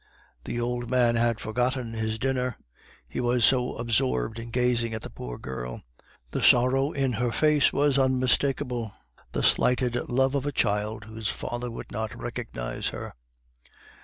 [0.45, 2.57] The old man had forgotten his dinner,
[3.07, 5.83] he was so absorbed in gazing at the poor girl;
[6.31, 8.95] the sorrow in her face was unmistakable,
[9.33, 13.13] the slighted love of a child whose father would not recognize her.